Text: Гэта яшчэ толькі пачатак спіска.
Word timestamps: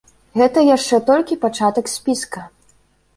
Гэта 0.39 0.61
яшчэ 0.75 0.99
толькі 1.09 1.37
пачатак 1.43 1.91
спіска. 1.95 2.43